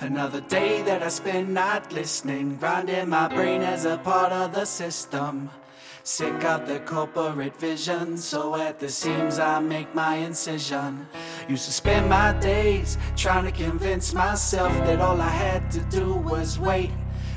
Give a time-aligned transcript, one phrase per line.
[0.00, 4.66] Another day that I spend not listening, grinding my brain as a part of the
[4.66, 5.48] system.
[6.02, 11.08] Sick of the corporate vision, so at the seams I make my incision.
[11.48, 16.12] Used to spend my days trying to convince myself that all I had to do
[16.12, 16.90] was wait.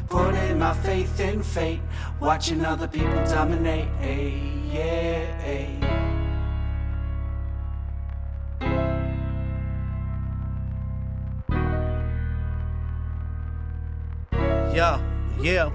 [0.09, 1.81] Putting my faith in fate,
[2.19, 3.87] watching other people dominate.
[4.01, 4.33] Ay,
[4.71, 5.78] yeah, ay.
[14.79, 15.01] Yeah,
[15.41, 15.71] yeah.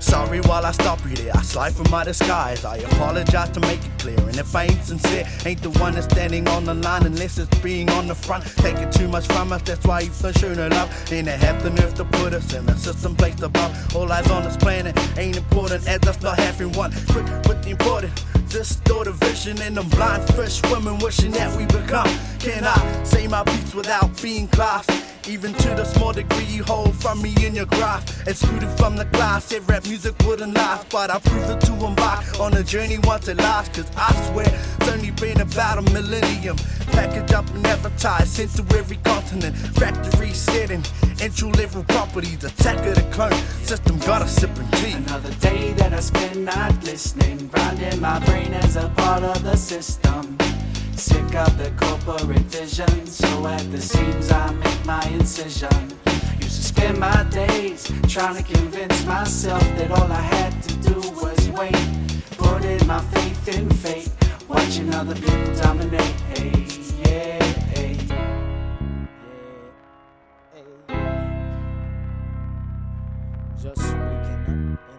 [0.00, 1.30] Sorry while I stop you there.
[1.36, 2.64] I slide from my disguise.
[2.64, 4.18] I apologize to make it clear.
[4.18, 7.56] And if I ain't sincere, ain't the one that's standing on the line unless it's
[7.60, 8.44] being on the front.
[8.56, 10.90] Taking too much from us, that's why you've shown no love.
[11.12, 13.94] Ain't it have the nerve to put us in a system placed above.
[13.94, 16.90] All eyes on this planet ain't important as us not having one.
[17.10, 18.12] Quick with the important.
[18.48, 22.10] Distort a vision in them blind fish women wishing that we become.
[22.40, 25.09] Can I say my beats without being classed?
[25.28, 28.26] Even to the small degree you hold from me in your grasp.
[28.26, 30.88] Excluded from the class, said rap music wouldn't last.
[30.88, 33.76] But I proved it to embark on a journey once it lasts.
[33.76, 34.46] Cause I swear,
[34.78, 36.56] it's only been about a millennium.
[36.92, 39.56] Package up and advertised, sent to every continent.
[39.56, 40.82] Factory setting,
[41.20, 42.42] entry level properties.
[42.44, 43.32] Attack of the clone
[43.64, 44.92] system, got a sipping tea.
[44.92, 49.56] Another day that I spend not listening, grinding my brain as a part of the
[49.56, 50.38] system.
[51.00, 55.96] Sick of the corporate vision, so at the seams I make my incision.
[56.42, 61.00] Used to spend my days trying to convince myself that all I had to do
[61.12, 61.74] was wait.
[62.36, 64.10] Putting my faith in fate,
[64.46, 66.02] watching other people dominate.
[66.34, 66.66] Hey,
[67.00, 67.96] yeah, hey.
[73.62, 74.89] Just waking up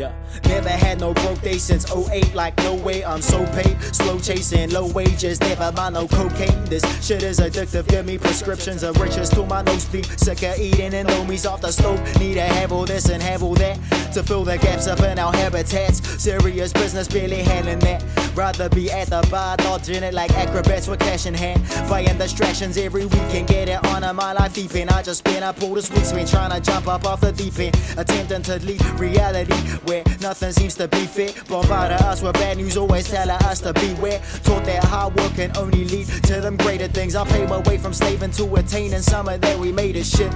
[0.00, 0.14] Yeah,
[0.46, 2.34] never had no broke day since 08.
[2.34, 3.76] Like, no way, I'm so paid.
[3.94, 6.64] Slow chasing, low wages, never mind no cocaine.
[6.64, 7.86] This shit is addictive.
[7.86, 10.06] Give me prescriptions of riches to my nosebleed.
[10.18, 12.00] Sick of eating and me's off the stove.
[12.18, 13.78] Need to have all this and have all that
[14.14, 16.00] to fill the gaps up in our habitats.
[16.22, 18.02] Serious business, barely handling that.
[18.34, 21.62] Rather be at the bar, dodging it like acrobats with cash in hand.
[21.90, 24.88] Buying distractions every weekend, get it on my life deep in.
[24.90, 27.58] I just spent up all this week spent trying to jump up off the deep
[27.58, 29.54] end, attempting to leave reality
[29.88, 31.42] where nothing seems to be fit.
[31.48, 34.20] Bombarded us with bad news, always telling us to beware.
[34.44, 37.16] Taught that hard work can only lead to them greater things.
[37.16, 40.32] I paid my way from slaving to attaining something that we made as shit.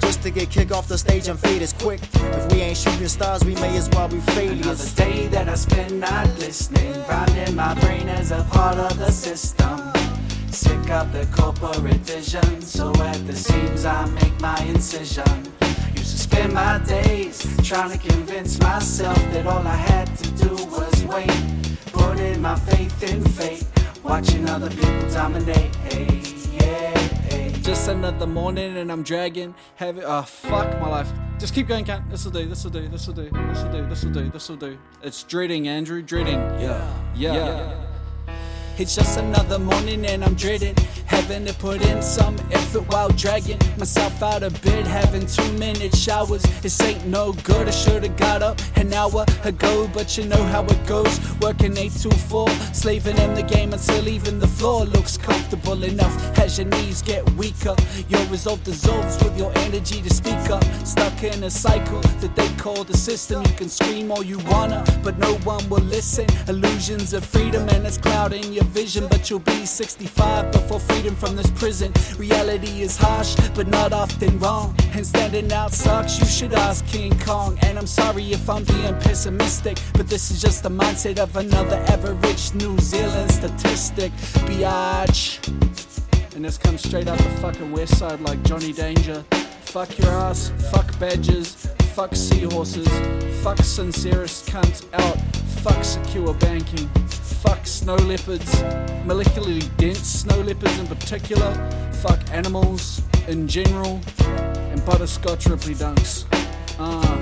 [0.00, 2.00] Just to get kicked off the stage and fade as quick.
[2.14, 4.94] If we ain't shooting stars, we may as well be Another failures.
[4.94, 10.07] day that I spend not listening, grinding my brain as a part of the system.
[10.50, 15.44] Sick of the corporate vision, so at the seams I make my incision.
[15.94, 20.54] Used to spend my days trying to convince myself that all I had to do
[20.66, 21.30] was wait.
[21.92, 23.66] Putting my faith in fate,
[24.02, 25.74] watching other people dominate.
[25.76, 26.22] Hey,
[26.52, 26.98] yeah,
[27.28, 27.52] hey.
[27.60, 30.00] Just another morning and I'm dragging heavy.
[30.02, 31.12] Oh, fuck my life.
[31.38, 32.02] Just keep going, Cat.
[32.10, 34.78] This'll do, this'll do, this'll do, this'll do, this'll do, this'll do.
[35.02, 36.40] It's dreading, Andrew, dreading.
[36.58, 37.34] Yeah, yeah.
[37.34, 37.87] yeah.
[38.80, 40.76] It's just another morning and I'm dreading
[41.08, 45.94] having to put in some effort while dragging myself out of bed, having two minute
[45.96, 46.42] showers.
[46.62, 47.66] This ain't no good.
[47.66, 51.18] I should've got up an hour ago, but you know how it goes.
[51.40, 56.14] Working eight to four, slaving in the game until even the floor looks comfortable enough.
[56.38, 57.74] As your knees get weaker,
[58.08, 60.64] your resolve dissolves with your energy to speak up.
[60.84, 63.42] Stuck in a cycle that they call the system.
[63.44, 66.26] You can scream all you wanna, but no one will listen.
[66.48, 71.36] Illusions of freedom and it's clouding your vision, but you'll be 65 before freedom from
[71.36, 71.92] this prison.
[72.16, 74.74] Reality is harsh, but not often wrong.
[74.92, 77.56] And standing out sucks, you should ask King Kong.
[77.62, 81.76] And I'm sorry if I'm being pessimistic, but this is just the mindset of another
[81.88, 84.12] average New Zealand statistic.
[84.46, 85.46] Biatch.
[86.34, 89.24] And this comes straight out the fucking west side like Johnny Danger.
[89.62, 92.88] Fuck your ass, fuck badgers, fuck seahorses,
[93.42, 95.20] fuck sincerest cunt out,
[95.62, 96.88] fuck secure banking,
[97.42, 98.54] fuck snow leopards,
[99.04, 101.52] molecularly dense snow leopards in particular,
[102.02, 106.24] fuck animals in general, and butterscotch ripley dunks.
[106.78, 107.18] Ah.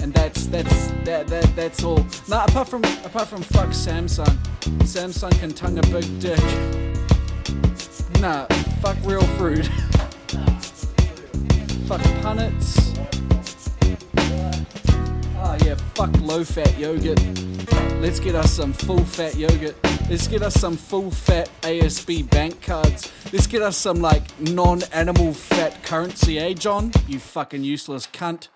[0.00, 2.04] And that's that's that that that's all.
[2.28, 4.36] Nah, apart from apart from fuck Samsung.
[4.84, 6.40] Samsung can tongue a big dick.
[8.20, 8.46] Nah,
[8.80, 9.66] fuck real fruit.
[11.88, 12.91] fuck punnets.
[15.52, 17.20] Ah yeah, fuck low fat yogurt.
[18.00, 19.76] Let's get us some full fat yogurt.
[20.08, 23.12] Let's get us some full fat ASB bank cards.
[23.34, 26.90] Let's get us some like non animal fat currency, eh, John?
[27.06, 28.48] You fucking useless cunt.